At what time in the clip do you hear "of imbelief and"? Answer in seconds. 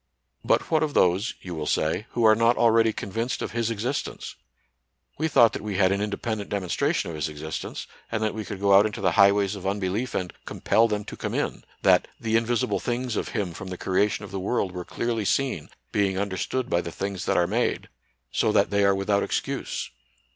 9.55-10.33